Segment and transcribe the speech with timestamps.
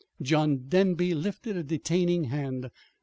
[0.19, 2.71] John Denby lifted a detaining hand.